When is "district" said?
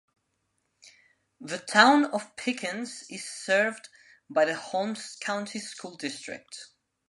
5.95-6.69